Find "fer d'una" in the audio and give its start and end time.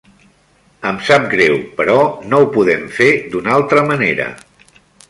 2.99-3.57